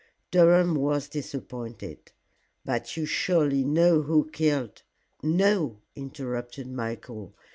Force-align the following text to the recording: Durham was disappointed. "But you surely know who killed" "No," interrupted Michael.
Durham 0.31 0.73
was 0.73 1.07
disappointed. 1.07 2.11
"But 2.65 2.97
you 2.97 3.05
surely 3.05 3.63
know 3.63 4.01
who 4.01 4.31
killed" 4.31 4.81
"No," 5.21 5.77
interrupted 5.95 6.65
Michael. 6.65 7.35